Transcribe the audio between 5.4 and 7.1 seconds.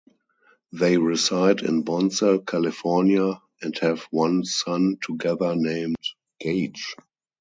named Gage.